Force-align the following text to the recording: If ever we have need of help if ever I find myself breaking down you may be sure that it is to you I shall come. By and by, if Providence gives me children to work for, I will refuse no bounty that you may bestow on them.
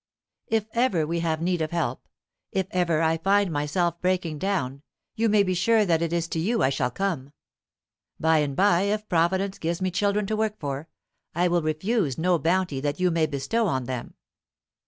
If 0.47 0.65
ever 0.73 1.05
we 1.05 1.19
have 1.19 1.43
need 1.43 1.61
of 1.61 1.69
help 1.69 2.07
if 2.51 2.65
ever 2.71 3.03
I 3.03 3.17
find 3.19 3.51
myself 3.51 4.01
breaking 4.01 4.39
down 4.39 4.81
you 5.13 5.29
may 5.29 5.43
be 5.43 5.53
sure 5.53 5.85
that 5.85 6.01
it 6.01 6.11
is 6.11 6.27
to 6.29 6.39
you 6.39 6.63
I 6.63 6.71
shall 6.71 6.89
come. 6.89 7.33
By 8.19 8.39
and 8.39 8.55
by, 8.55 8.81
if 8.85 9.07
Providence 9.07 9.59
gives 9.59 9.79
me 9.79 9.91
children 9.91 10.25
to 10.25 10.35
work 10.35 10.57
for, 10.59 10.89
I 11.35 11.47
will 11.49 11.61
refuse 11.61 12.17
no 12.17 12.39
bounty 12.39 12.79
that 12.81 12.99
you 12.99 13.11
may 13.11 13.27
bestow 13.27 13.67
on 13.67 13.83
them. 13.83 14.15